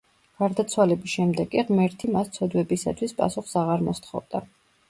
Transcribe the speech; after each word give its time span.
გარდაცვალების 0.43 1.11
შემდეგ 1.17 1.51
კი 1.51 1.63
ღმერთი 1.67 2.11
მას 2.15 2.31
ცოდვებისათვის 2.39 3.15
პასუხს 3.21 3.55
აღარ 3.65 3.89
მოსთხოვდა. 3.91 4.47